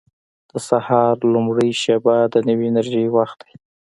•د 0.51 0.53
سهار 0.67 1.15
لومړۍ 1.33 1.71
شېبه 1.81 2.15
د 2.33 2.35
نوې 2.47 2.65
انرژۍ 2.71 3.05
وخت 3.17 3.37
دی. 3.45 3.53